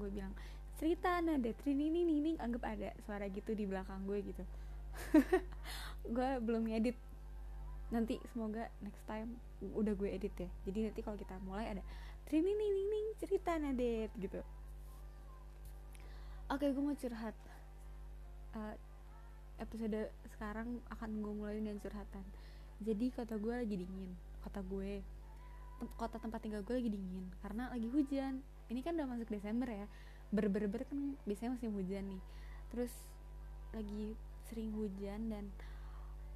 [0.00, 0.32] gue bilang
[0.80, 4.44] cerita Nadet Trinining anggap ada suara gitu di belakang gue gitu.
[6.16, 6.96] gue belum ngedit.
[7.92, 10.48] Nanti semoga next time udah gue edit ya.
[10.64, 11.82] Jadi nanti kalau kita mulai ada
[12.24, 14.40] Trinining cerita Nadet gitu
[16.50, 17.36] oke gue mau curhat
[18.58, 18.74] uh,
[19.62, 22.26] episode sekarang akan gue mulai dengan curhatan
[22.82, 24.10] jadi kota gue lagi dingin
[24.42, 25.04] kota gue
[25.94, 29.86] kota tempat tinggal gue lagi dingin karena lagi hujan ini kan udah masuk Desember ya.
[30.30, 32.22] Berber-ber kan biasanya musim hujan nih.
[32.70, 32.92] Terus
[33.74, 34.14] lagi
[34.46, 35.44] sering hujan dan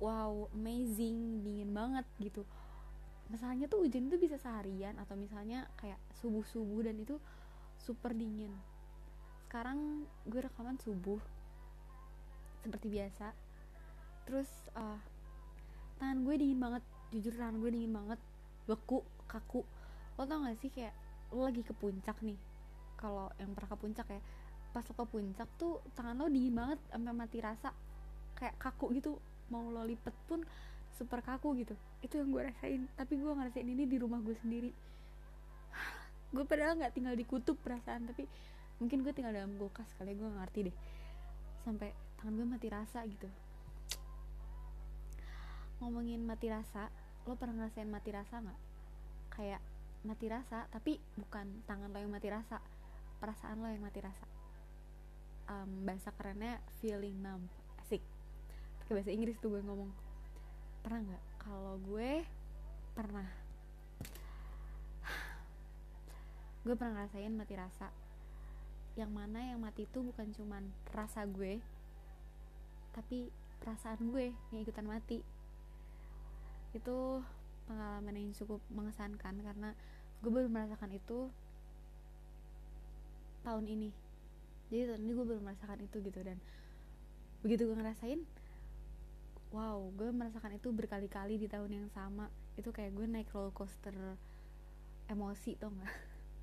[0.02, 2.42] wow amazing dingin banget gitu.
[3.30, 7.16] Masalahnya tuh hujan itu bisa seharian atau misalnya kayak subuh subuh dan itu
[7.78, 8.50] super dingin.
[9.46, 11.22] Sekarang gue rekaman subuh
[12.66, 13.30] seperti biasa.
[14.26, 14.98] Terus uh,
[16.02, 16.82] tangan gue dingin banget.
[17.14, 18.20] Jujur tangan gue dingin banget.
[18.66, 19.62] Beku kaku.
[20.18, 21.03] Lo tau gak sih kayak
[21.34, 22.38] lo lagi ke puncak nih.
[22.94, 24.22] Kalau yang pernah ke puncak ya
[24.74, 27.70] pas lo ke puncak tuh tangan lo dingin banget sampai mati rasa.
[28.38, 29.18] Kayak kaku gitu
[29.50, 30.42] mau lo lipet pun
[30.94, 31.74] super kaku gitu.
[32.02, 34.70] Itu yang gue rasain tapi gue ngerasain ini di rumah gue sendiri.
[36.34, 38.26] Gue padahal nggak tinggal di kutub perasaan tapi
[38.82, 40.76] mungkin gue tinggal dalam kulkas kali ya, gue ngerti deh.
[41.62, 43.30] Sampai tangan gue mati rasa gitu.
[45.78, 46.90] Ngomongin mati rasa
[47.30, 48.60] lo pernah ngerasain mati rasa nggak?
[49.30, 49.62] Kayak
[50.04, 52.60] mati rasa tapi bukan tangan lo yang mati rasa
[53.18, 54.26] perasaan lo yang mati rasa.
[55.44, 57.48] Um, bahasa kerennya feeling numb
[57.84, 58.00] asik.
[58.84, 59.92] Pakai bahasa Inggris tuh gue ngomong.
[60.84, 61.24] Pernah nggak?
[61.40, 62.24] Kalau gue
[62.94, 63.28] pernah.
[66.64, 67.92] Gue pernah ngerasain mati rasa.
[68.96, 71.60] Yang mana yang mati itu bukan cuman rasa gue
[72.94, 73.26] tapi
[73.58, 75.20] perasaan gue yang ikutan mati.
[76.70, 77.20] Itu
[77.66, 79.74] pengalaman yang cukup mengesankan karena
[80.24, 81.28] gue baru merasakan itu
[83.44, 83.92] tahun ini.
[84.72, 86.40] Jadi tahun ini gue baru merasakan itu gitu dan
[87.44, 88.24] begitu gue ngerasain
[89.52, 92.32] wow gue merasakan itu berkali-kali di tahun yang sama.
[92.56, 93.92] Itu kayak gue naik roller coaster
[95.04, 95.92] emosi tau gak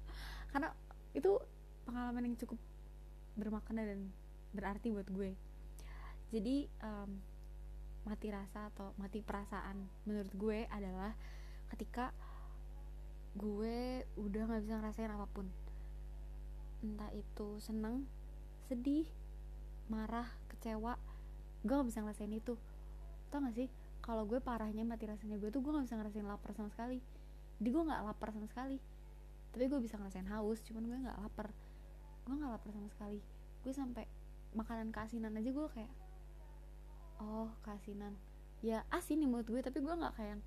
[0.54, 0.70] karena
[1.18, 1.42] itu
[1.90, 2.62] pengalaman yang cukup
[3.34, 4.14] bermakna dan
[4.54, 5.34] berarti buat gue.
[6.30, 7.18] Jadi um,
[8.06, 11.14] mati rasa atau mati perasaan menurut gue adalah
[11.74, 12.14] ketika
[13.32, 15.48] gue udah nggak bisa ngerasain apa pun.
[16.84, 18.04] Entah itu seneng
[18.68, 19.08] sedih
[19.92, 20.96] marah kecewa
[21.62, 22.58] gue nggak bisa ngerasain itu.
[23.32, 23.70] Tau gak sih?
[24.02, 27.00] Kalau gue parahnya mati rasanya gue tuh gue nggak bisa ngerasain lapar sama sekali.
[27.62, 28.78] Jadi gue nggak lapar sama sekali.
[29.54, 31.54] Tapi gue bisa ngerasain haus cuman gue nggak lapar.
[32.28, 33.20] Gue nggak lapar sama sekali.
[33.62, 34.10] Gue sampai
[34.52, 35.94] makanan keasinan aja gue kayak
[37.22, 38.18] oh keasinan.
[38.66, 40.44] Ya asin nih menurut gue tapi gue nggak kayak yang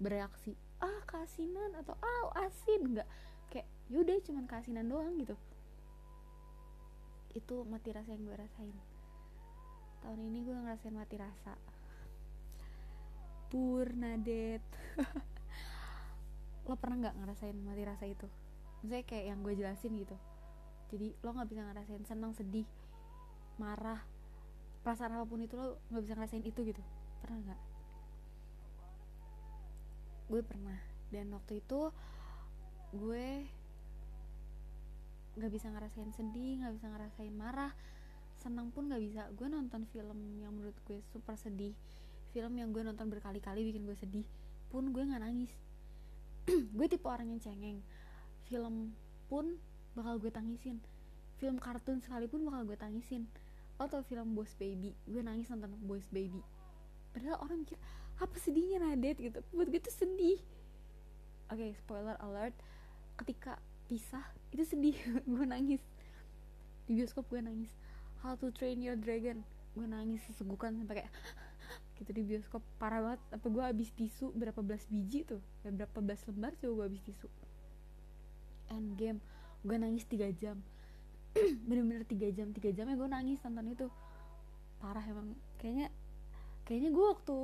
[0.00, 2.96] bereaksi ah keasinan atau ah asin.
[2.96, 3.08] Nggak.
[3.52, 5.36] Kayak yaudah cuman keasinan doang gitu.
[7.36, 8.76] Itu mati rasa yang gue rasain.
[10.00, 11.54] Tahun ini gue ngerasain mati rasa.
[13.52, 14.64] Purnadet.
[16.66, 18.26] Lo pernah nggak ngerasain mati rasa itu?
[18.80, 20.16] Misalnya kayak yang gue jelasin gitu.
[20.90, 22.66] Jadi lo nggak bisa ngerasain senang sedih
[23.62, 24.02] marah
[24.82, 26.82] perasaan apa pun itu lo nggak bisa ngerasain itu gitu.
[27.22, 27.60] Pernah nggak
[30.30, 30.78] gue pernah.
[31.10, 31.90] Dan waktu itu
[32.94, 33.26] gue
[35.30, 37.74] nggak bisa ngerasain sedih nggak bisa ngerasain marah.
[38.38, 39.22] Senang pun nggak bisa.
[39.34, 41.74] Gue nonton film yang menurut gue super sedih.
[42.30, 44.26] Film yang gue nonton berkali-kali bikin gue sedih.
[44.70, 45.50] Pun gue nggak nangis.
[46.78, 47.84] Gue tipe orang yang cengeng.
[48.48, 48.96] Film
[49.28, 49.60] pun
[49.92, 50.80] bakal gue tangisin.
[51.36, 53.28] Film kartun sekalipun bakal gue tangisin.
[53.76, 54.96] Atau film Boss Baby.
[55.04, 56.40] Gue nangis nonton Boss Baby.
[57.12, 57.76] Padahal orang mikir
[58.20, 59.40] apa sedihnya Nadet gitu.
[59.56, 60.38] Buat gue tuh sedih.
[61.48, 62.52] Oke okay, spoiler alert.
[63.16, 63.56] Ketika
[63.88, 64.22] pisah
[64.52, 64.94] itu sedih.
[65.32, 65.82] Gue nangis.
[66.86, 67.72] Di bioskop gue nangis.
[68.22, 69.42] How to Train Your Dragon.
[69.74, 71.12] Gue nangis sesegukan sampai kayak
[71.98, 72.62] gitu di bioskop.
[72.78, 73.20] Parah banget.
[73.34, 75.42] Apa gue habis tisu berapa belas biji tuh?
[75.66, 77.26] Berapa belas lembar coba gue habis tisu.
[78.70, 79.18] Endgame.
[79.66, 80.60] Gue nangis tiga jam.
[81.66, 82.52] Bener-bener tiga jam.
[82.52, 83.86] Tiga jamnya gue nangis nonton itu.
[84.78, 85.34] Parah emang.
[85.58, 85.90] Kayaknya
[86.62, 87.36] kayaknya gue waktu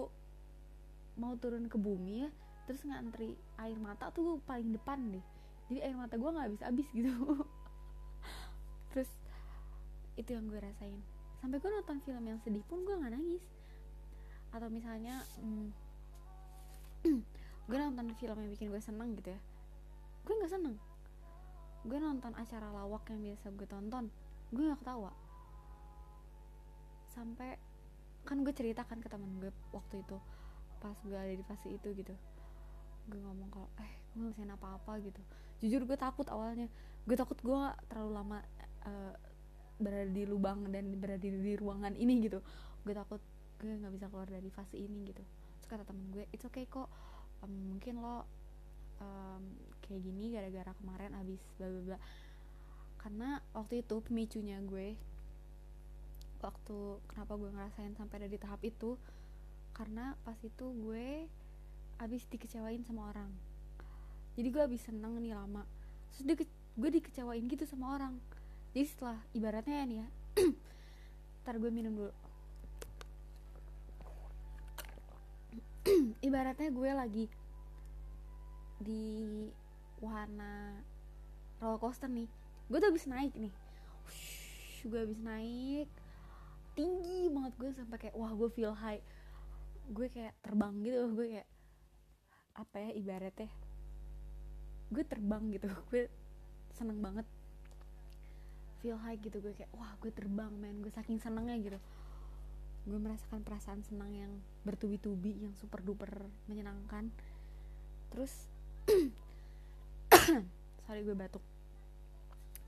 [1.17, 2.31] mau turun ke bumi ya
[2.67, 5.25] terus ngantri air mata tuh paling depan deh.
[5.71, 7.11] Jadi air mata gue nggak habis habis gitu.
[8.91, 9.11] Terus
[10.19, 10.99] itu yang gue rasain.
[11.39, 13.43] Sampai gue nonton film yang sedih pun gue nggak nangis.
[14.51, 15.23] Atau misalnya
[17.07, 17.21] hmm,
[17.71, 19.41] gue nonton film yang bikin gue seneng gitu ya.
[20.27, 20.77] Gue nggak seneng.
[21.87, 24.11] Gue nonton acara lawak yang biasa gue tonton.
[24.51, 25.15] Gue gak ketawa.
[27.15, 27.59] Sampai
[28.27, 30.19] kan gue ceritakan ke teman gue waktu itu
[30.79, 32.15] pas gue ada di fase itu gitu.
[33.07, 35.23] Gue ngomong kalau eh gue gak bisa apa-apa gitu.
[35.65, 36.69] Jujur gue takut awalnya.
[37.07, 38.39] Gue takut gue terlalu lama
[38.85, 39.15] uh,
[39.77, 42.41] berada di lubang dan berada di, di ruangan ini gitu.
[42.83, 43.21] Gue takut
[43.57, 45.23] gue nggak bisa keluar dari fase ini gitu.
[45.61, 46.89] Terus kata temen gue it's okay kok.
[47.45, 48.25] Um, mungkin lo
[49.01, 49.43] um,
[49.85, 51.99] kayak gini gara-gara kemarin abis bla bla bla.
[52.97, 54.97] Karena waktu itu pemicunya gue
[56.41, 56.79] waktu
[57.09, 59.01] kenapa gue ngerasain sampai ada di tahap itu
[59.77, 61.29] karena pas itu gue
[62.01, 63.29] abis dikecewain sama orang.
[64.33, 65.69] Jadi gue abis seneng nih lama.
[66.17, 66.37] Terus dia
[66.81, 68.17] gue dikecewain gitu sama orang.
[68.73, 70.09] Jadi setelah ibaratnya ya nih ya
[71.45, 72.13] ntar gue minum dulu.
[76.27, 77.25] Ibaratnya gue lagi
[78.81, 79.05] di
[80.01, 80.81] wahana
[81.61, 82.33] roller coaster nih.
[82.73, 83.53] Gue tuh abis naik nih.
[84.09, 85.89] Ush, gue abis naik.
[86.73, 89.01] Tinggi banget gue sampai kayak wah gue feel high
[89.91, 91.49] gue kayak terbang gitu gue kayak
[92.57, 93.51] apa ya ibaratnya
[94.91, 96.11] gue terbang gitu gue
[96.75, 97.27] seneng banget
[98.87, 101.75] feel high gitu gue kayak wah gue terbang men gue saking senengnya gitu.
[102.87, 104.31] Gue merasakan perasaan senang yang
[104.63, 106.07] bertubi-tubi yang super duper
[106.47, 107.11] menyenangkan.
[108.15, 108.31] Terus
[110.87, 111.43] sorry gue batuk.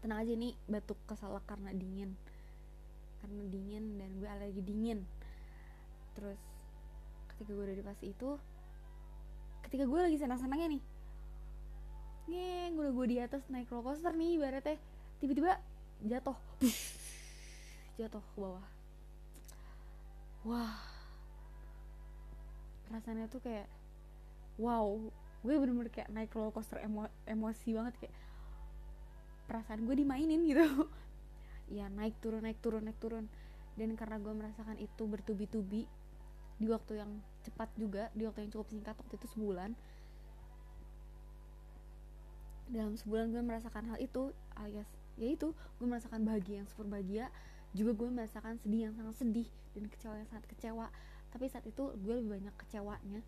[0.02, 2.18] Tenang aja nih batuk kesalak karena dingin.
[3.22, 5.06] Karena dingin dan gue alergi dingin.
[6.18, 6.42] Terus
[7.38, 8.30] ketika gue udah di fase itu
[9.62, 10.82] ketika gue lagi senang-senangnya nih
[12.28, 14.76] ngeng udah gue di atas naik roller coaster nih ibaratnya
[15.22, 15.62] tiba-tiba
[16.02, 16.36] jatuh
[17.98, 18.66] jatuh ke bawah.
[20.46, 20.78] Wah
[22.88, 23.68] rasanya tuh kayak
[24.56, 24.96] wow
[25.44, 28.14] gue bener-bener kayak naik roller coaster emo emosi banget kayak
[29.46, 30.64] perasaan gue dimainin gitu.
[31.68, 33.28] Ya naik turun naik turun naik turun.
[33.76, 35.84] Dan karena gue merasakan itu bertubi-tubi
[36.58, 37.10] di waktu yang
[37.46, 39.70] cepat juga di waktu yang cukup singkat waktu itu sebulan.
[42.68, 47.26] Dalam sebulan gue merasakan hal itu alias ya itu gue merasakan bahagia yang super bahagia
[47.74, 50.86] juga gue merasakan sedih yang sangat sedih dan kecewa yang sangat kecewa.
[51.28, 53.20] Tapi saat itu gue lebih banyak kecewanya.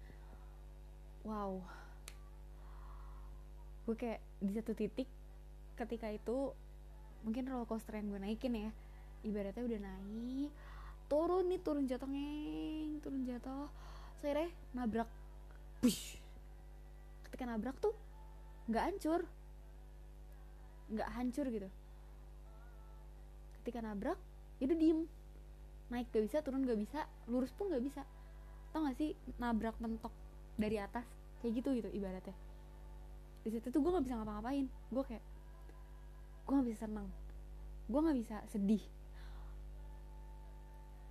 [1.25, 1.65] Wow.
[3.85, 5.09] Gue kayak di satu titik
[5.77, 6.53] ketika itu
[7.25, 8.73] mungkin roller coaster yang gue naikin ya
[9.25, 10.53] ibaratnya udah naik
[11.11, 13.67] turun nih turun jatuh ngeng turun jatuh.
[14.23, 15.11] Saya nabrak.
[15.83, 16.23] Bush.
[17.27, 17.93] ketika nabrak tuh
[18.71, 19.27] nggak hancur.
[20.95, 21.69] Nggak hancur gitu.
[23.61, 24.19] Ketika nabrak
[24.63, 25.11] itu diem.
[25.91, 28.07] Naik gak bisa turun gak bisa lurus pun gak bisa.
[28.71, 30.15] Tau gak sih nabrak mentok
[30.55, 31.03] dari atas?
[31.43, 32.37] Kayak gitu gitu ibaratnya.
[33.43, 34.71] Di situ tuh gue nggak bisa ngapa-ngapain.
[34.95, 35.25] Gue kayak
[36.47, 37.11] gue nggak bisa seneng.
[37.91, 38.85] Gue nggak bisa sedih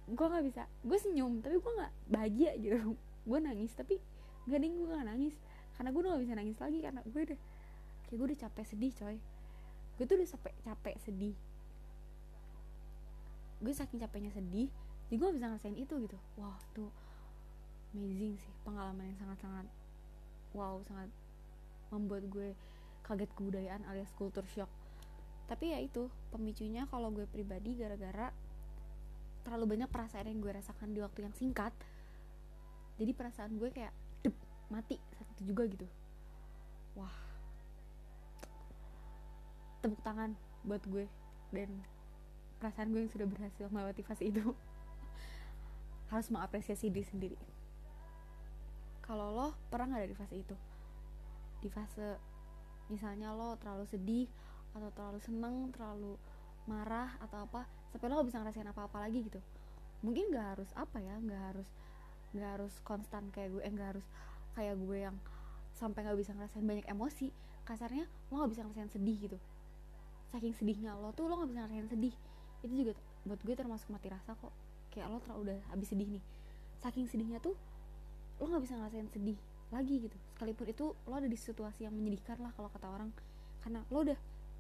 [0.10, 2.98] gue nggak bisa gue senyum tapi gue nggak bahagia gitu.
[3.30, 4.02] Gue nangis tapi
[4.50, 5.36] gak ding gue gak nangis.
[5.78, 7.40] Karena gue udah gak bisa nangis lagi karena gue udah
[8.10, 9.18] kayak gue udah capek sedih coy.
[10.00, 11.36] Gue tuh udah sampai capek sedih.
[13.62, 14.72] Gue saking capeknya sedih
[15.10, 16.18] jadi gue bisa ngerasain itu gitu.
[16.38, 16.94] Wah tuh
[17.98, 19.66] amazing sih pengalaman yang sangat-sangat
[20.54, 21.10] wow sangat
[21.90, 22.54] membuat gue
[23.02, 24.70] kaget kebudayaan alias culture shock.
[25.50, 28.30] Tapi ya itu pemicunya kalau gue pribadi gara-gara
[29.50, 31.74] terlalu banyak perasaan yang gue rasakan di waktu yang singkat.
[33.02, 33.90] Jadi perasaan gue kayak
[34.22, 34.38] dep,
[34.70, 35.02] mati.
[35.18, 35.90] Saat itu juga gitu.
[36.94, 37.18] Wah.
[39.82, 41.10] Tepuk tangan buat gue
[41.50, 41.82] dan
[42.62, 44.54] perasaan gue yang sudah berhasil melewati fase itu.
[46.14, 47.40] Harus mengapresiasi diri sendiri.
[49.02, 50.56] Kalau lo pernah nggak ada di fase itu?
[51.66, 52.22] Di fase
[52.94, 54.30] misalnya lo terlalu sedih
[54.78, 56.14] atau terlalu seneng terlalu
[56.70, 59.42] marah atau apa sampai lo gak bisa ngerasain apa-apa lagi gitu.
[60.00, 61.70] Mungkin nggak harus apa ya nggak harus
[62.32, 64.06] nggak harus konstan kayak gue eh nggak harus
[64.54, 65.18] kayak gue yang
[65.76, 67.34] sampai nggak bisa ngerasain banyak emosi.
[67.68, 69.38] Kasarnya lo nggak bisa ngerasain sedih gitu.
[70.30, 72.16] Saking sedihnya lo tuh lo nggak bisa ngerasain sedih.
[72.64, 72.94] Itu juga
[73.28, 74.54] buat gue termasuk mati rasa kok.
[74.94, 76.24] Kayak lo terlalu udah habis sedih nih.
[76.80, 77.58] Saking sedihnya tuh
[78.40, 79.38] lo nggak bisa ngerasain sedih
[79.70, 80.18] lagi gitu.
[80.34, 83.10] Sekalipun itu lo ada di situasi yang menyedihkan lah kalau kata orang.
[83.60, 84.20] Karena lo udah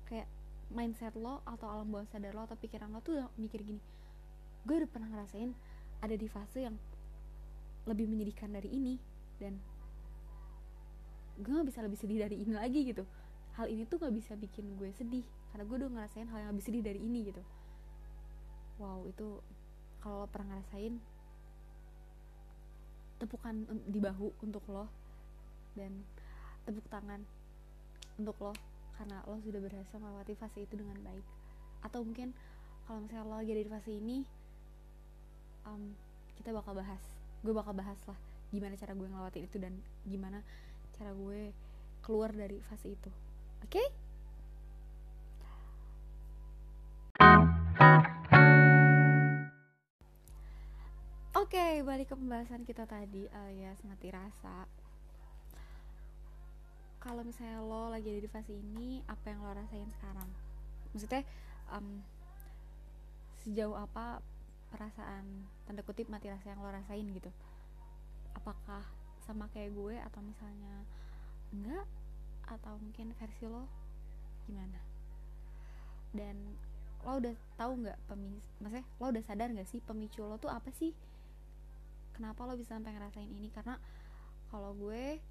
[0.10, 0.28] kayak
[0.70, 3.82] mindset lo atau alam bawah sadar lo atau pikiran lo tuh mikir gini
[4.68, 5.52] gue udah pernah ngerasain
[6.00, 6.76] ada di fase yang
[7.88, 8.96] lebih menyedihkan dari ini
[9.40, 9.56] dan
[11.40, 13.08] gue gak bisa lebih sedih dari ini lagi gitu.
[13.56, 16.66] Hal ini tuh gak bisa bikin gue sedih karena gue udah ngerasain hal yang lebih
[16.68, 17.44] sedih dari ini gitu.
[18.78, 19.40] Wow itu
[20.04, 21.00] kalau lo pernah ngerasain
[23.20, 23.56] tepukan
[23.88, 24.88] di bahu untuk lo
[25.76, 25.92] dan
[26.64, 27.24] tepuk tangan
[28.16, 28.52] untuk lo
[29.00, 31.24] karena lo sudah berhasil melewati fase itu dengan baik
[31.88, 32.36] atau mungkin
[32.84, 34.28] kalau misalnya lo lagi ada di fase ini
[35.64, 35.96] um,
[36.36, 37.00] kita bakal bahas
[37.40, 38.20] gue bakal bahas lah
[38.52, 40.44] gimana cara gue ngelewatin itu dan gimana
[41.00, 41.56] cara gue
[42.04, 43.12] keluar dari fase itu
[43.64, 43.88] oke okay?
[51.50, 54.70] Oke, okay, balik ke pembahasan kita tadi alias mati rasa.
[57.00, 60.30] Kalau misalnya lo lagi ada di fase ini, apa yang lo rasain sekarang?
[60.92, 61.24] Maksudnya,
[61.72, 62.04] um,
[63.40, 64.20] sejauh apa
[64.70, 67.32] perasaan tanda kutip mati rasa yang lo rasain gitu?
[68.36, 68.84] Apakah
[69.24, 70.84] sama kayak gue atau misalnya
[71.56, 71.88] enggak?
[72.52, 73.64] Atau mungkin versi lo
[74.46, 74.80] gimana?
[76.12, 76.36] Dan
[77.08, 80.68] lo udah tahu nggak pemis, maksudnya lo udah sadar nggak sih pemicu lo tuh apa
[80.76, 80.92] sih?
[82.20, 83.80] kenapa lo bisa sampai ngerasain ini karena
[84.52, 85.24] kalau gue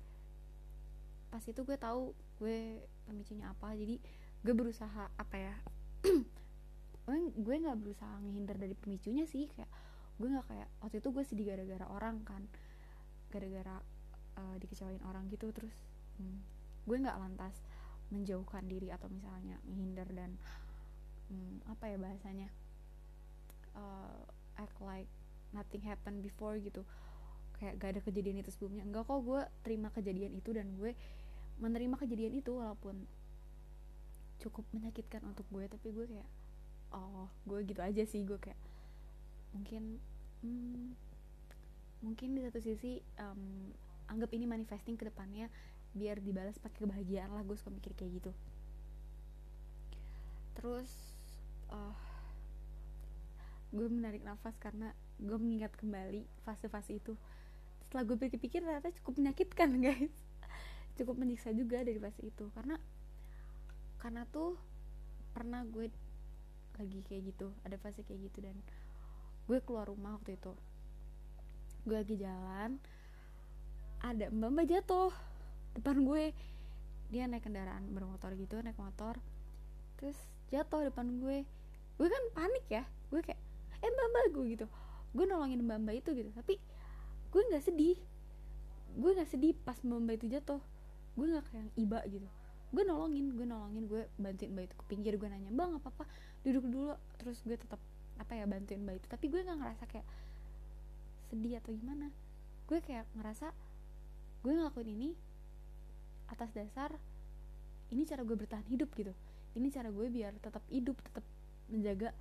[1.39, 4.03] pas itu gue tahu gue pemicunya apa jadi
[4.43, 5.55] gue berusaha apa ya
[7.47, 9.71] gue nggak berusaha menghindar dari pemicunya sih kayak
[10.19, 12.43] gue nggak kayak waktu itu gue sedih gara-gara orang kan
[13.31, 13.79] gara-gara
[14.35, 15.79] uh, dikecewain orang gitu terus
[16.19, 16.43] hmm,
[16.91, 17.55] gue nggak lantas
[18.11, 20.35] menjauhkan diri atau misalnya menghindar dan
[21.31, 22.51] hmm, apa ya bahasanya
[23.79, 24.27] uh,
[24.59, 25.09] act like
[25.53, 26.85] nothing happen before gitu.
[27.59, 28.85] Kayak gak ada kejadian itu sebelumnya.
[28.87, 30.95] Enggak kok gue terima kejadian itu dan gue
[31.59, 32.95] menerima kejadian itu walaupun
[34.39, 36.31] cukup menyakitkan untuk gue tapi gue kayak
[36.95, 38.23] oh gue gitu aja sih.
[38.23, 38.59] Gue kayak
[39.53, 39.99] mungkin
[40.47, 40.95] hmm,
[42.07, 43.75] mungkin di satu sisi um,
[44.09, 45.51] anggap ini manifesting ke depannya
[45.93, 47.43] biar dibalas pakai kebahagiaan lah.
[47.43, 48.31] Gue suka mikir kayak gitu.
[50.55, 50.91] Terus
[51.75, 51.95] uh,
[53.75, 57.19] gue menarik nafas karena gue mengingat kembali fase-fase itu.
[57.83, 60.28] Setelah gue pikir-pikir ternyata cukup menyakitkan guys
[60.99, 62.51] cukup menyiksa juga dari fase itu.
[62.53, 62.75] Karena
[64.03, 64.59] karena tuh
[65.35, 65.91] pernah gue
[66.79, 68.55] lagi kayak gitu ada fase kayak gitu dan
[69.51, 70.55] gue keluar rumah waktu itu.
[71.87, 72.79] Gue lagi jalan
[73.99, 75.11] ada mbak mbak jatuh
[75.79, 76.35] depan gue.
[77.09, 79.19] Dia naik kendaraan bermotor gitu naik motor
[79.99, 80.19] terus
[80.55, 81.47] jatuh depan gue.
[81.99, 83.41] Gue kan panik ya gue kayak
[83.83, 84.67] eh mbak mbak gue gitu.
[85.15, 86.59] Gue nolongin mbak mbak itu gitu tapi
[87.35, 87.99] gue nggak sedih.
[88.95, 90.63] Gue nggak sedih pas mbak mbak itu jatuh
[91.19, 92.29] gue nggak kayak iba gitu.
[92.71, 95.13] Gue nolongin gue nolongin gue bantuin mbak itu ke pinggir.
[95.19, 96.05] Gue nanya bang apa apa?
[96.47, 96.95] Duduk dulu.
[97.19, 97.83] Terus gue tetap
[98.23, 99.07] apa ya bantuin mbak itu.
[99.11, 100.07] Tapi gue nggak ngerasa kayak
[101.35, 102.15] sedih atau gimana.
[102.71, 103.51] Gue kayak ngerasa
[104.47, 105.11] gue ngelakuin ini
[106.31, 106.95] atas dasar
[107.89, 109.11] ini cara gue bertahan hidup gitu.
[109.57, 111.25] Ini cara gue biar tetap hidup tetap
[111.73, 112.13] menjaga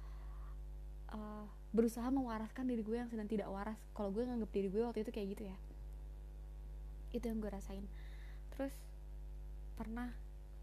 [1.12, 3.78] uh, berusaha mewaraskan diri gue yang sedang tidak waras.
[3.92, 5.58] Kalau gue nganggap diri gue waktu itu kayak gitu ya.
[7.12, 7.84] Itu yang gue rasain.
[8.56, 8.74] Terus
[9.78, 10.10] pernah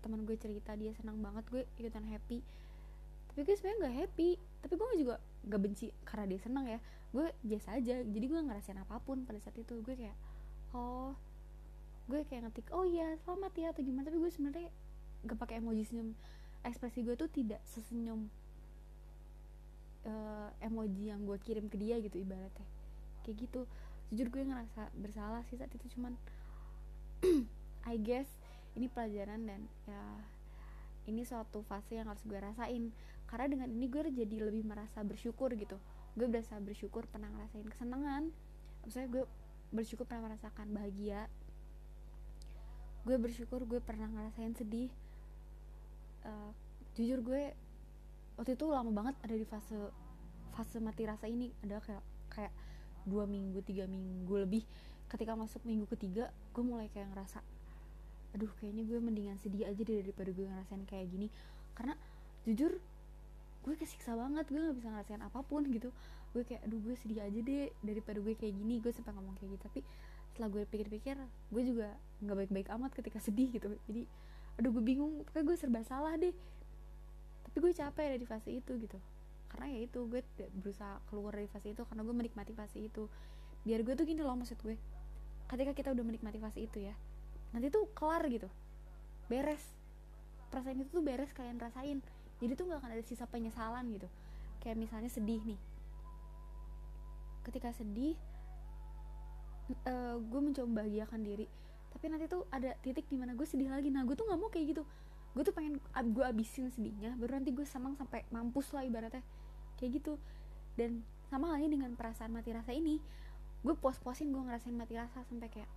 [0.04, 2.44] teman gue cerita dia senang banget gue ikutan happy.
[3.32, 4.30] Tapi gue sebenarnya nggak happy.
[4.60, 5.16] Tapi gue juga
[5.48, 6.78] gak benci karena dia senang ya.
[7.14, 8.02] Gue biasa aja.
[8.02, 9.80] Jadi gue ngerasain apa pun pada saat itu.
[9.80, 10.18] Gue kayak
[10.76, 11.16] oh.
[12.04, 14.04] Gue kayak ngetik oh iya selamat ya atau gimana.
[14.04, 14.68] Tapi gue sebenarnya
[15.24, 16.12] gak pakai emoji senyum.
[16.66, 18.28] Ekspresi gue tuh tidak sesenyum
[20.04, 22.68] uh, emoji yang gue kirim ke dia gitu ibaratnya.
[23.24, 23.60] Kayak gitu.
[24.12, 25.88] Jujur gue ngerasa bersalah sih saat itu.
[25.96, 26.14] Cuman
[27.90, 28.43] I guess
[28.74, 30.02] ini pelajaran dan ya
[31.04, 32.90] ini suatu fase yang harus gue rasain.
[33.28, 35.76] Karena dengan ini gue jadi lebih merasa bersyukur gitu.
[36.16, 38.30] Gue berasa bersyukur pernah ngerasain kesenangan.
[38.84, 39.24] Maksudnya gue
[39.74, 41.28] bersyukur pernah merasakan bahagia.
[43.04, 44.88] Gue bersyukur gue pernah ngerasain sedih.
[46.24, 46.52] Uh,
[46.96, 47.52] jujur gue
[48.40, 49.76] waktu itu lama banget ada di fase
[50.56, 51.52] fase mati rasa ini.
[51.60, 52.54] Ada kayak kayak
[53.04, 54.64] dua minggu tiga minggu lebih.
[55.04, 57.44] Ketika masuk minggu ketiga gue mulai kayak ngerasa
[58.34, 61.30] aduh kayaknya gue mendingan sedih aja deh daripada gue ngerasain kayak gini.
[61.78, 61.94] Karena
[62.42, 62.82] jujur
[63.64, 65.94] gue kesiksa banget gue nggak bisa ngerasain apa pun gitu.
[66.34, 68.82] Gue kayak aduh gue sedih aja deh daripada gue kayak gini.
[68.82, 69.62] Gue sampai ngomong kayak gitu.
[69.70, 69.80] Tapi
[70.34, 71.16] setelah gue pikir-pikir
[71.54, 71.94] gue juga
[72.26, 73.70] nggak baik-baik amat ketika sedih gitu.
[73.86, 74.02] Jadi
[74.58, 75.22] aduh gue bingung.
[75.30, 76.34] Pokoknya gue serba salah deh.
[77.46, 78.98] Tapi gue capek ada di fase itu gitu.
[79.46, 80.26] Karena ya itu gue
[80.58, 83.06] berusaha keluar dari fase itu karena gue menikmati fase itu.
[83.62, 84.74] Biar gue tuh gini loh maksud gue.
[85.46, 86.98] Ketika kita udah menikmati fase itu ya
[87.54, 88.50] nanti tuh kelar gitu.
[89.30, 89.62] Beres.
[90.50, 92.02] Perasaan itu tuh beres kalian rasain.
[92.42, 94.10] Jadi tuh gak akan ada sisa penyesalan gitu.
[94.58, 95.60] Kayak misalnya sedih nih.
[97.46, 98.18] Ketika sedih
[99.86, 101.46] uh, gue mencoba membahagiakan diri.
[101.94, 103.88] Tapi nanti tuh ada titik di mana gue sedih lagi.
[103.88, 104.82] Nah gue tuh nggak mau kayak gitu.
[105.34, 105.78] Gue tuh pengen
[106.10, 109.22] gue abisin sedihnya baru nanti gue senang sampai mampus lah ibaratnya.
[109.78, 110.14] Kayak gitu.
[110.74, 112.98] Dan sama halnya dengan perasaan mati rasa ini
[113.64, 115.70] gue puas-puasin gue ngerasain mati rasa sampai kayak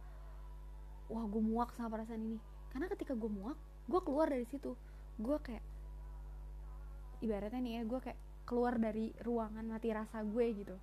[1.08, 2.40] wah gue muak sama perasaan ini.
[2.72, 4.76] Karena ketika gue muak gue keluar dari situ.
[5.18, 5.64] Gue kayak
[7.24, 10.76] ibaratnya nih ya gue kayak keluar dari ruangan mati rasa gue gitu.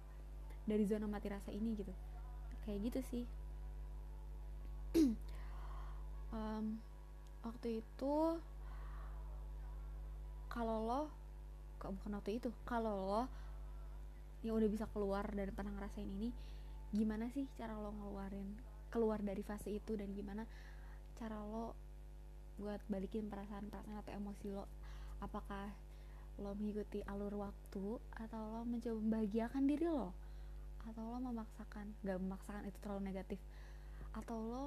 [0.64, 1.92] Dari zona mati rasa ini gitu.
[2.64, 3.24] Kayak gitu sih.
[6.34, 6.82] Um,
[7.46, 8.42] waktu itu
[10.50, 11.02] kalau lo
[11.78, 13.22] bukan waktu itu kalau lo
[14.42, 16.34] yang udah bisa keluar dan pernah ngerasain ini
[16.90, 20.46] gimana sih cara lo ngeluarin keluar dari fase itu dan gimana
[21.18, 21.74] cara lo
[22.54, 24.70] buat balikin perasaan-perasaan atau emosi lo?
[25.18, 25.74] Apakah
[26.38, 30.14] lo mengikuti alur waktu atau lo mencoba membahagiakan diri lo?
[30.86, 33.40] Atau lo memaksakan gak memaksakan itu terlalu negatif.
[34.14, 34.64] Atau lo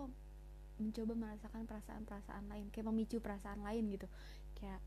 [0.78, 4.08] mencoba merasakan perasaan-perasaan lain kayak memicu perasaan lain gitu.
[4.60, 4.84] Kayak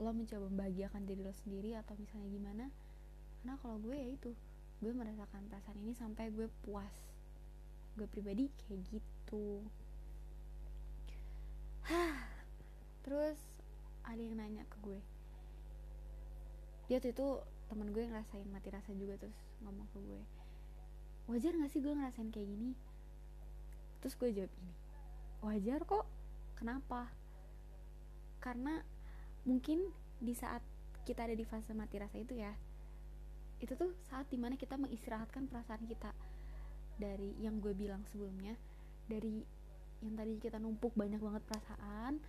[0.00, 2.64] lo mencoba membahagiakan diri lo sendiri atau misalnya gimana?
[3.40, 4.32] Karena kalau gue ya itu
[4.80, 7.09] gue merasakan perasaan ini sampai gue puas
[7.98, 9.64] gue pribadi kayak gitu.
[13.06, 13.38] Terus
[14.06, 15.00] ada yang nanya ke gue.
[16.90, 17.28] Dia tuh itu
[17.70, 20.22] temen gue ngerasain mati rasa juga terus ngomong ke gue
[21.30, 22.74] wajar gak sih gue ngerasain kayak gini?
[24.02, 24.74] Terus gue jawab ini
[25.40, 26.06] wajar kok.
[26.58, 27.06] Kenapa?
[28.42, 28.82] Karena
[29.46, 29.86] mungkin
[30.18, 30.60] di saat
[31.06, 32.52] kita ada di fase mati rasa itu ya
[33.60, 36.12] itu tuh saat di mana kita mengistirahatkan perasaan kita
[37.00, 38.52] dari yang gue bilang sebelumnya
[39.08, 39.40] dari
[40.04, 42.20] yang tadi kita numpuk banyak banget perasaan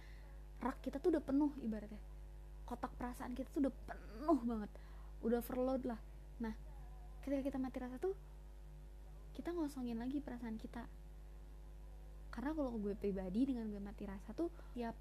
[0.63, 1.99] rak kita tuh udah penuh ibaratnya.
[2.63, 4.71] Kotak perasaan kita tuh udah penuh banget.
[5.25, 5.99] Udah overload lah.
[6.39, 6.55] Nah
[7.21, 8.15] ketika kita mati rasa tuh
[9.35, 10.87] kita ngosongin lagi perasaan kita.
[12.31, 14.47] Karena kalau gue pribadi dengan gue mati rasa tuh
[14.77, 14.95] ya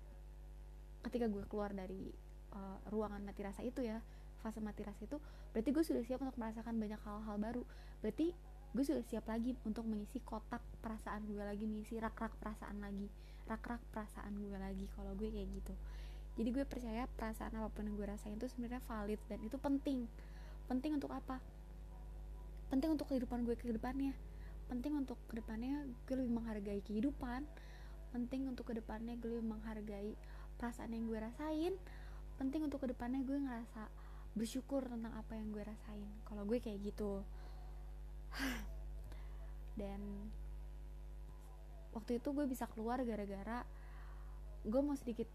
[1.06, 2.10] ketika gue keluar dari
[2.52, 4.02] uh, ruangan mati rasa itu ya
[4.40, 5.20] fase mati rasa itu
[5.52, 7.62] berarti gue sudah siap untuk merasakan banyak hal-hal baru.
[8.00, 8.32] Berarti
[8.70, 13.10] gue sudah siap lagi untuk mengisi kotak perasaan gue lagi mengisi rak-rak perasaan lagi.
[13.50, 15.75] Rak-rak perasaan gue lagi kalau gue kayak gitu.
[16.38, 20.06] Jadi gue percaya perasaan apa pun yang gue rasain itu sebenarnya valid dan itu penting.
[20.71, 21.42] Penting untuk apa?
[22.71, 24.14] Penting untuk kehidupan gue ke depannya.
[24.71, 27.42] Penting untuk ke depannya gue lebih menghargai kehidupan.
[28.14, 30.14] Penting untuk ke depannya gue lebih menghargai
[30.62, 31.75] perasaan yang gue rasain.
[32.38, 33.90] Penting untuk ke depannya gue ngerasa
[34.38, 37.26] bersyukur tentang apa yang gue rasain kalau gue kayak gitu
[39.80, 40.00] dan
[41.90, 43.66] waktu itu gue bisa keluar gara-gara
[44.62, 45.26] gue mau sedikit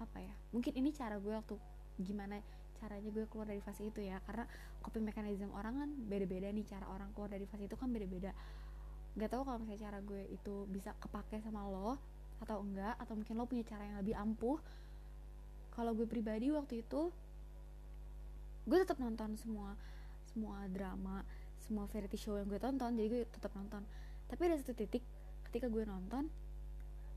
[0.00, 1.56] apa ya mungkin ini cara gue waktu
[2.00, 2.40] gimana
[2.80, 4.16] caranya gue keluar dari fase itu ya.
[4.24, 4.48] Karena
[4.80, 8.32] coping mechanism orang kan beda-beda nih cara orang keluar dari fase itu kan beda-beda.
[9.14, 12.00] Nggak tahu kalau misalnya cara gue itu bisa kepake sama lo
[12.40, 14.58] atau enggak atau mungkin lo punya cara yang lebih ampuh.
[15.76, 17.12] Kalau gue pribadi waktu itu
[18.64, 19.76] gue tetap nonton semua
[20.30, 21.26] semua drama
[21.70, 23.86] semua variety show yang gue tonton jadi gue tetap nonton.
[24.26, 25.06] Tapi ada satu titik
[25.46, 26.26] ketika gue nonton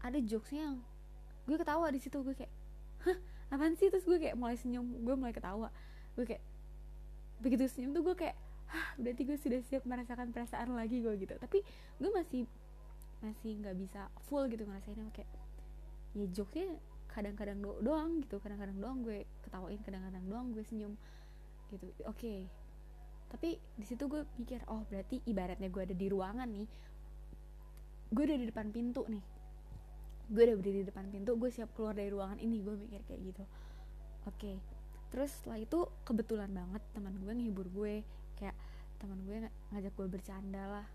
[0.05, 0.77] ada jokesnya yang
[1.49, 2.53] gue ketawa di situ gue kayak
[3.01, 3.17] hah
[3.49, 3.89] apaan sih?
[3.89, 5.73] Terus gue kayak mulai senyum gue mulai ketawa.
[6.13, 6.45] Gue kayak
[7.41, 8.37] begitu senyum tuh gue kayak
[8.69, 11.33] hah berarti gue sudah siap merasakan perasaan lagi gue gitu.
[11.41, 11.65] Tapi
[11.97, 12.45] gue masih
[13.25, 15.31] masih nggak bisa full gitu ngerasainnya kayak
[16.13, 16.77] ya jokesnya
[17.09, 18.37] kadang-kadang do doang gitu.
[18.37, 20.93] Kadang-kadang doang gue ketawain kadang-kadang doang gue senyum
[21.73, 21.89] gitu.
[22.05, 22.39] Oke okay.
[23.33, 26.69] Tapi di situ gue pikir oh berarti ibaratnya gue ada di ruangan nih.
[28.13, 29.25] Gue udah di depan pintu nih.
[30.29, 32.61] Gue udah berdiri di depan pintu gue siap keluar dari ruangan ini.
[32.61, 33.43] Gue mikir kayak gitu.
[34.29, 34.37] Oke.
[34.37, 34.57] Okay.
[35.13, 38.05] terus setelah itu kebetulan banget teman gue ngehibur gue.
[38.37, 38.53] Kayak
[39.01, 40.87] teman gue ng ngajak gue bercanda lah.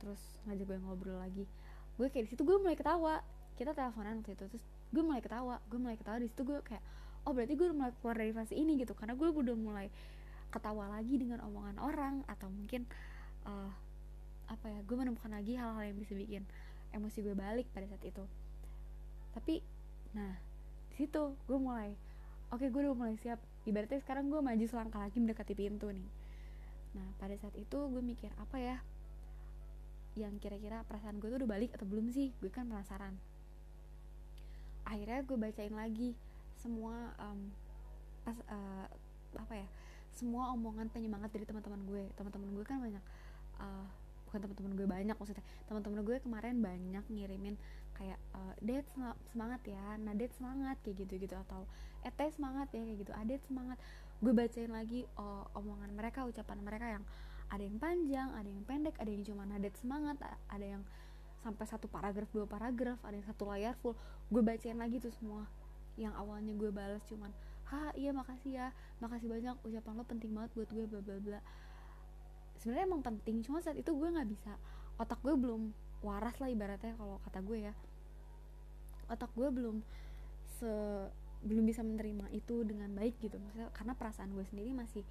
[0.00, 1.44] Terus ngajak gue ngobrol lagi.
[2.00, 3.20] Gue kayak di situ gue mulai ketawa.
[3.60, 5.60] Kita teleponan waktu itu terus gue mulai ketawa.
[5.68, 6.16] Gue mulai ketawa.
[6.16, 6.80] Di situ gue kayak
[7.28, 8.96] oh berarti gue mulai keluar dari fase ini gitu.
[8.96, 9.92] Karena gue udah mulai
[10.48, 12.88] ketawa lagi dengan omongan orang atau mungkin
[13.44, 13.70] uh,
[14.48, 16.42] apa ya gue menemukan lagi hal-hal yang bisa bikin
[16.96, 18.24] emosi gue balik pada saat itu.
[19.36, 19.60] Tapi
[20.16, 20.40] nah
[20.88, 21.92] di situ gue mulai
[22.48, 23.40] oke okay, gue udah mulai siap.
[23.68, 26.08] Ibaratnya sekarang gue maju selangkah lagi mendekati pintu nih.
[26.96, 28.76] Nah pada saat itu gue mikir apa ya
[30.16, 32.32] yang kira-kira perasaan gue tuh udah balik atau belum sih?
[32.40, 33.14] Gue kan penasaran.
[34.88, 36.16] Akhirnya gue bacain lagi
[36.56, 37.52] semua um,
[38.24, 38.88] pas uh,
[39.36, 39.68] apa ya
[40.18, 42.04] semua omongan penyemangat dari teman-teman gue.
[42.18, 43.04] Teman-teman gue kan banyak
[43.62, 43.86] uh,
[44.26, 45.46] bukan teman-teman gue banyak maksudnya.
[45.70, 47.54] Teman-teman gue kemarin banyak ngirimin
[47.94, 48.82] kayak uh, det
[49.30, 51.66] semangat ya nadet semangat kayak gitu gitu atau
[52.06, 53.78] ete semangat ya kayak gitu adet semangat.
[54.18, 57.04] Gue bacain lagi uh, omongan mereka ucapan mereka yang
[57.48, 60.20] ada yang panjang ada yang pendek ada yang cuma nadet semangat
[60.52, 60.82] ada yang
[61.40, 63.94] sampai satu paragraf dua paragraf ada yang satu layar full.
[64.28, 65.46] Gue bacain lagi tuh semua.
[65.96, 67.30] Yang awalnya gue balas cuman
[67.68, 68.68] ha iya makasih ya.
[69.04, 71.40] Makasih banyak ucapan lo penting banget buat gue bla bla bla.
[72.58, 74.52] Sebenarnya emang penting cuma saat itu gue nggak bisa.
[74.98, 75.70] Otak gue belum
[76.02, 77.74] waras lah ibaratnya kalau kata gue ya.
[79.12, 79.84] Otak gue belum
[80.58, 80.72] se
[81.38, 83.38] belum bisa menerima itu dengan baik gitu.
[83.38, 85.04] Maksudnya karena perasaan gue sendiri masih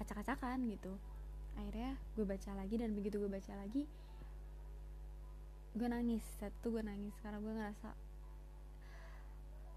[0.00, 0.94] acak-acakan gitu.
[1.58, 3.84] Akhirnya gue baca lagi dan begitu gue baca lagi
[5.76, 6.24] gue nangis.
[6.38, 7.90] Saat itu gue nangis karena gue ngerasa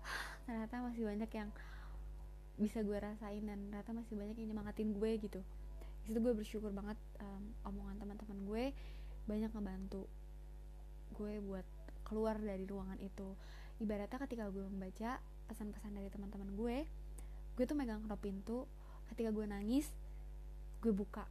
[0.46, 1.50] ternyata masih banyak yang
[2.62, 5.42] bisa gue rasain dan ternyata masih banyak yang nyemangatin gue gitu.
[6.06, 8.64] Di situ gue bersyukur banget um, omongan teman-teman gue
[9.26, 10.06] banyak ngebantu
[11.18, 11.66] gue buat
[12.06, 13.34] keluar dari ruangan itu.
[13.82, 15.18] Ibaratnya ketika gue membaca
[15.50, 16.78] pesan-pesan dari teman-teman gue
[17.58, 18.64] gue tuh megang knop pintu
[19.12, 19.92] ketika gue nangis
[20.80, 21.28] gue buka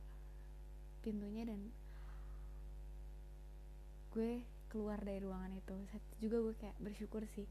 [1.00, 1.72] pintunya dan
[4.12, 5.74] gue keluar dari ruangan itu.
[5.94, 7.46] Saat itu juga gue kayak bersyukur sih.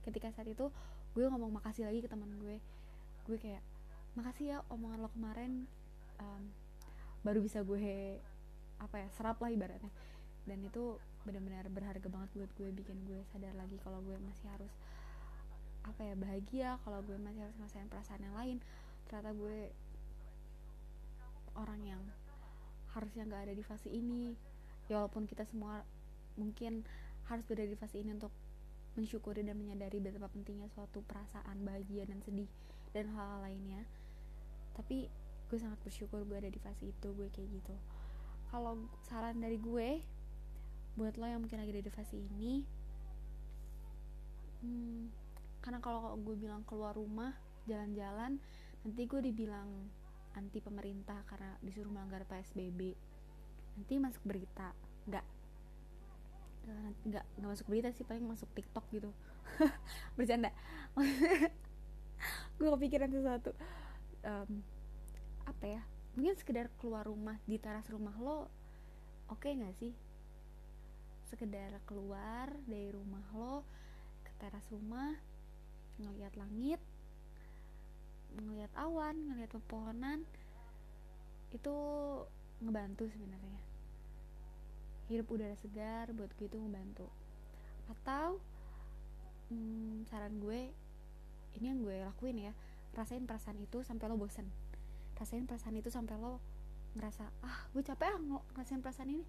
[0.00, 0.72] Ketika saat itu
[1.12, 2.60] gue ngomong makasih lagi ke teman gue
[3.28, 3.60] gue kayak
[4.16, 5.68] makasih ya omongan lo kemarin
[6.18, 6.42] um,
[7.22, 8.16] baru bisa gue
[8.80, 9.92] apa ya serap lah ibaratnya.
[10.48, 10.96] Dan itu
[11.28, 14.72] benar-benar berharga banget buat gue bikin gue sadar lagi kalau gue masih harus
[15.84, 18.56] apa ya bahagia kalau gue masih harus ngerasain perasaan yang lain.
[19.12, 19.58] Ternyata gue
[21.52, 22.02] orang yang
[22.96, 24.32] harusnya nggak ada di fase ini.
[24.88, 25.84] Ya walaupun kita semua
[26.40, 26.86] mungkin
[27.28, 28.32] harus berada di fase ini untuk
[28.96, 32.48] mensyukuri dan menyadari betapa pentingnya suatu perasaan bahagia dan sedih
[32.92, 33.82] dan hal-hal lainnya.
[34.76, 35.08] Tapi
[35.48, 37.74] gue sangat bersyukur gue ada di fase itu gue kayak gitu.
[38.48, 40.04] Kalau saran dari gue
[40.98, 42.66] buat lo yang mungkin lagi ada di fase ini
[44.66, 45.14] hmm,
[45.62, 47.38] karena kalau gue bilang keluar rumah
[47.70, 48.42] jalan-jalan
[48.82, 49.68] nanti gue dibilang
[50.34, 52.94] anti pemerintah karena disuruh melanggar PSBB
[53.78, 54.74] nanti masuk berita
[55.06, 55.26] nggak.
[57.06, 59.10] Nggak nggak masuk berita sih paling masuk TikTok gitu.
[60.18, 60.50] Bercanda
[62.58, 63.50] gue kepikiran sesuatu.
[64.26, 64.62] Um,
[65.46, 65.82] apa ya?
[66.18, 68.50] Mungkin sekedar keluar rumah di teras rumah lo
[69.30, 69.94] oke okay nggak sih?
[71.30, 73.62] Sekedar keluar dari rumah lo
[74.26, 75.14] ke teras rumah
[75.98, 76.78] ngelihat langit
[78.38, 80.22] ngelihat awan ngelihat pepohonan
[81.50, 81.76] itu
[82.60, 83.60] ngebantu sebenarnya.
[85.08, 87.08] Hirup udara segar buat gue itu ngebantu.
[87.88, 88.42] Atau
[89.48, 90.68] hmm, saran gue
[91.58, 92.52] ini yang gue lakuin ya.
[92.94, 94.46] Rasain perasaan itu sampai lo bosen.
[95.18, 96.38] Rasain perasaan itu sampai lo
[96.96, 98.18] ngerasa ah gue capek ah
[98.54, 99.24] ngerasain perasaan ini.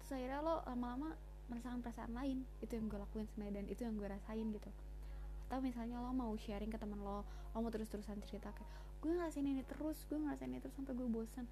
[0.00, 1.16] Terus akhirnya lo lama-lama
[1.48, 2.44] merasakan perasaan lain.
[2.60, 4.70] Itu yang gue lakuin sebenarnya dan itu yang gue rasain gitu.
[5.48, 8.70] Atau misalnya lo mau sharing ke teman lo lo mau terus-terusan cerita kayak
[9.02, 11.44] gue ngerasain ini terus gue ngerasain ini terus sampai gue bosen.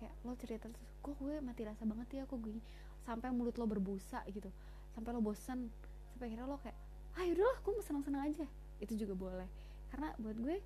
[0.00, 2.56] Kayak lo cerita terus kok gue mati rasa banget ya kok gue
[3.04, 4.48] sampai mulut lo berbusa gitu.
[4.96, 5.68] Sampai lo bosen.
[6.12, 6.76] Sampai akhirnya lo kayak
[7.18, 8.46] ah yaudahlah gue mau senang-senang aja
[8.78, 9.48] itu juga boleh.
[9.90, 10.58] Karena buat gue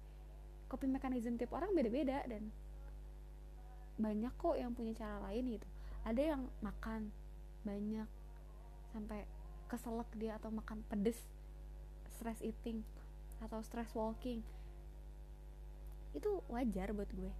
[0.68, 2.48] coping mechanism tiap orang beda-beda dan
[4.00, 5.68] banyak kok yang punya cara lain gitu.
[6.02, 7.12] Ada yang makan
[7.62, 8.08] banyak
[8.90, 9.24] sampai
[9.68, 11.16] keselak dia atau makan pedes
[12.12, 12.84] stress eating
[13.40, 14.40] atau stress walking.
[16.12, 17.32] Itu wajar buat gue.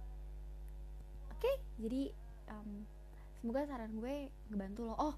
[1.33, 1.55] Oke okay?
[1.81, 2.15] jadi
[2.49, 2.87] um,
[3.41, 4.95] semoga saran gue ngebantu lo.
[4.97, 5.15] Oh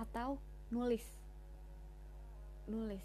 [0.00, 0.40] atau
[0.72, 1.04] nulis.
[2.66, 3.04] Nulis.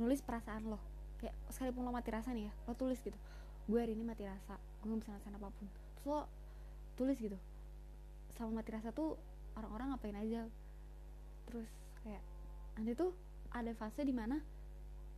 [0.00, 3.16] Nulis perasaan lo kayak sekalipun lo mati rasa nih ya lo tulis gitu.
[3.66, 5.66] Gue hari ini mati rasa gue gak bisa ngerasain apa pun.
[5.68, 6.20] Terus lo
[6.96, 7.38] tulis gitu
[8.36, 9.16] sama mati rasa tuh
[9.56, 10.42] orang-orang ngapain aja?
[11.48, 11.68] Terus
[12.04, 12.22] kayak
[12.76, 13.10] nanti tuh
[13.50, 14.38] ada fase di mana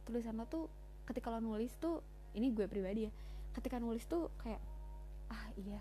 [0.07, 0.71] tulisan lo tuh
[1.05, 2.01] ketika lo nulis tuh
[2.37, 3.13] ini gue pribadi ya
[3.57, 4.61] ketika nulis tuh kayak
[5.33, 5.81] ah iya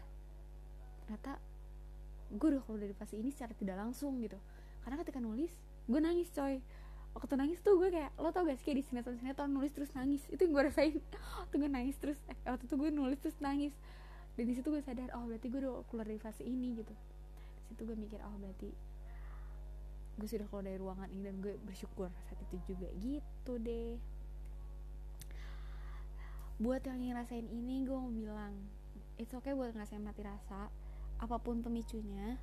[1.06, 1.38] ternyata
[2.34, 4.36] gue udah keluar dari fase ini secara tidak langsung gitu.
[4.84, 5.52] Karena ketika nulis
[5.88, 6.60] gue nangis coy
[7.18, 9.90] waktu nangis tuh gue kayak lo tau gak sih kayak di sinetron sinetron nulis terus
[9.98, 10.22] nangis?
[10.30, 11.02] Itu yang gue rasain.
[11.42, 13.74] Waktu gue nangis terus eh, waktu itu gue nulis terus nangis.
[14.38, 16.94] Dan di situ gue sadar oh berarti gue udah keluar dari fase ini gitu.
[16.94, 18.70] Di situ gue mikir oh berarti
[20.18, 23.98] gue sudah keluar dari ruangan ini dan gue bersyukur saat itu juga gitu deh.
[26.62, 28.54] Buat yang ngerasain ini gue mau bilang
[29.18, 30.70] it's okay buat ngerasain mati rasa.
[31.18, 32.38] Apa pun pemicunya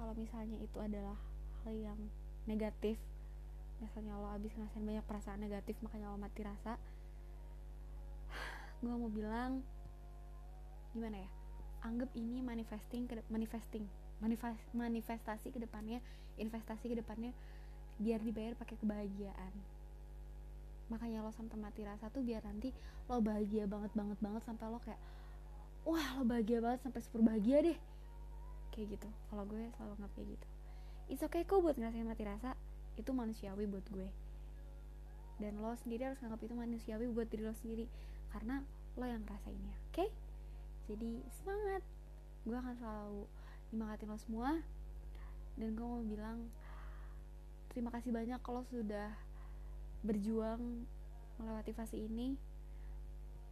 [0.00, 1.20] kalau misalnya itu adalah
[1.68, 2.00] hal yang
[2.48, 2.96] negatif
[3.82, 6.78] misalnya lo abis ngerasain banyak perasaan negatif makanya lo mati rasa.
[8.80, 9.66] Gue mau bilang
[10.94, 11.30] gimana ya?
[11.82, 13.90] Anggap ini manifesting manifesting
[14.22, 15.98] manifest, manifestasi ke depannya
[16.38, 17.34] investasi ke depannya
[17.98, 19.52] biar dibayar pakai kebahagiaan.
[20.88, 22.70] Makanya lo sampai mati rasa tuh biar nanti
[23.10, 25.00] lo bahagia banget banget banget sampai lo kayak
[25.82, 27.78] wah lo bahagia banget sampai super bahagia deh.
[28.70, 29.08] Kayak gitu.
[29.28, 30.46] Kalau gue selalu nggak kayak gitu.
[31.10, 32.54] It's okay kok buat ngerasain mati rasa
[32.96, 34.08] itu manusiawi buat gue.
[35.40, 37.88] Dan lo sendiri harus nganggap itu manusiawi buat diri lo sendiri.
[38.30, 38.60] Karena
[38.94, 39.96] lo yang ngerasainnya oke?
[39.96, 40.08] Okay?
[40.90, 41.82] jadi semangat.
[42.42, 43.22] Gue akan selalu
[43.70, 44.50] nyemangatin lo semua.
[45.54, 46.48] Dan gue mau bilang
[47.72, 49.12] terima kasih banyak kalau sudah
[50.02, 50.84] berjuang
[51.38, 52.34] melewati fase ini.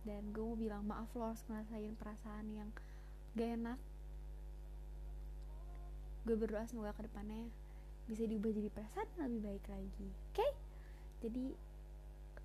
[0.02, 2.68] Dan gue mau bilang maaf lo harus ngerasain perasaan yang
[3.36, 3.78] gak enak.
[6.26, 7.48] Gue berdoa semoga ke depannya
[8.10, 10.08] bisa diubah jadi perasaan yang lebih baik lagi.
[10.10, 10.42] Oke?
[10.42, 10.50] Okay?
[11.20, 11.54] jadi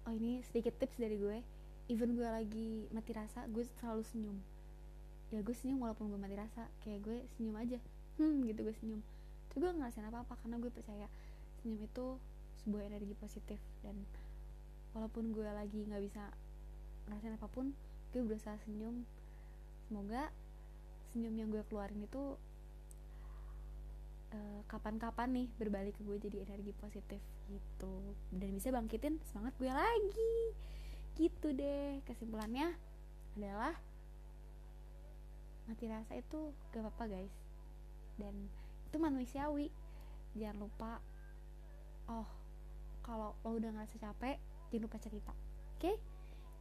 [0.06, 1.42] oh ini sedikit tips dari gue.
[1.90, 4.38] Even gue lagi mati rasa gue selalu senyum.
[5.34, 6.70] Ya gue senyum walaupun gue mati rasa.
[6.86, 7.82] Kayak gue senyum aja.
[8.22, 9.02] Hmm gitu gue senyum.
[9.50, 11.10] Tapi gue ngerasain apa apa karena gue percaya
[11.62, 12.06] senyum itu
[12.62, 13.58] sebuah energi positif.
[13.82, 14.06] Dan
[14.94, 16.30] walaupun gue lagi nggak bisa
[17.10, 17.74] ngerasain apa pun
[18.14, 19.02] gue berusaha senyum.
[19.90, 20.30] Semoga
[21.10, 22.38] senyum yang gue keluarin itu
[24.66, 28.16] kapan-kapan nih berbalik ke gue jadi energi positif gitu.
[28.34, 30.38] Dan bisa bangkitin semangat gue lagi.
[31.18, 32.02] Gitu deh.
[32.06, 32.74] Kesimpulannya
[33.36, 33.76] adalah
[35.66, 37.36] mati rasa itu gak apa-apa guys.
[38.16, 38.50] Dan
[38.88, 39.70] itu manusiawi.
[40.36, 41.00] Jangan lupa
[42.12, 42.28] oh
[43.02, 44.38] kalau lo udah ngerasa capek
[44.70, 45.34] jangan lupa cerita
[45.78, 45.82] oke?
[45.82, 45.96] Okay?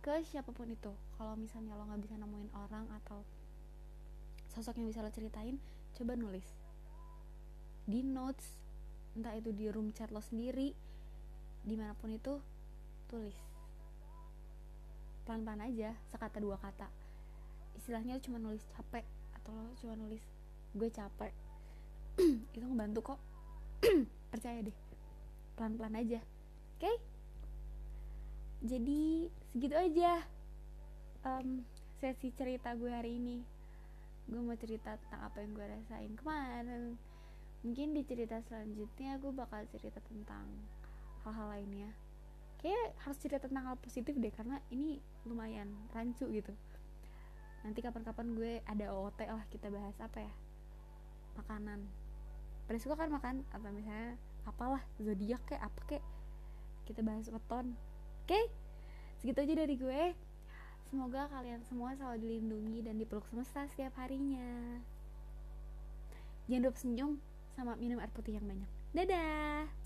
[0.05, 0.93] ke siapa pun itu.
[1.17, 3.25] Kalau misalnya lo nggak bisa nemuin orang atau
[4.53, 5.57] sosok yang bisa lo ceritain
[5.97, 6.45] coba nulis
[7.85, 8.57] di notes
[9.15, 10.75] entah itu di room chat lo sendiri
[11.65, 12.41] di mana pun itu
[13.09, 13.37] tulis.
[15.25, 16.89] Pelan-pelan aja sekata dua kata.
[17.81, 19.05] Istilahnya cuma nulis capek
[19.41, 20.21] atau lo cuma nulis
[20.77, 21.33] gue capek.
[22.55, 23.21] Itu ngebantu kok.
[24.33, 24.77] Percaya deh.
[25.57, 26.21] Pelan-pelan aja.
[26.77, 26.85] Oke?
[26.85, 26.97] Okay?
[28.65, 30.25] jadi segitu aja
[31.21, 31.61] um,
[32.01, 33.45] sesi cerita gue hari ini.
[34.25, 36.97] Gue mau cerita tentang apa yang gue rasain kemarin
[37.65, 40.45] mungkin di cerita selanjutnya gue bakal cerita tentang
[41.25, 41.91] hal-hal lainnya.
[42.61, 46.53] Kayak harus cerita tentang hal positif deh karena ini lumayan rancu gitu.
[47.65, 50.33] Nanti kapan-kapan gue ada OOT lah kita bahas apa ya?
[51.41, 51.89] Makanan.
[52.69, 56.05] Pada suka kan makan apa misalnya apalah zodiak kayak apa kayak
[56.85, 57.73] kita bahas weton.
[58.25, 58.37] Oke?
[58.37, 58.45] Okay?
[59.25, 60.03] segitu aja dari gue.
[60.93, 64.85] Semoga kalian semua selalu dilindungi dan dipeluk semesta setiap harinya.
[66.45, 67.13] Jangan lupa senyum
[67.55, 68.69] sama minum air putih yang banyak.
[68.95, 69.84] Dadah!